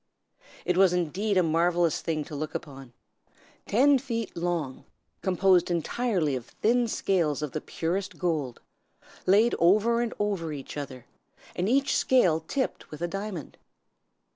It 0.65 0.77
was, 0.77 0.93
indeed, 0.93 1.37
a 1.37 1.43
marvellous 1.43 2.01
thing 2.01 2.23
to 2.23 2.33
look 2.35 2.55
upon. 2.55 2.91
Ten 3.67 3.99
feet 3.99 4.35
long, 4.35 4.83
composed 5.21 5.69
entirely 5.69 6.35
of 6.35 6.47
thin 6.47 6.87
scales 6.87 7.43
of 7.43 7.51
the 7.51 7.61
purest 7.61 8.17
gold, 8.17 8.61
laid 9.27 9.53
over 9.59 10.01
and 10.01 10.11
over 10.17 10.51
each 10.51 10.75
other, 10.75 11.05
and 11.55 11.69
each 11.69 11.95
scale 11.95 12.39
tipped 12.39 12.89
with 12.89 13.03
a 13.03 13.07
diamond. 13.07 13.59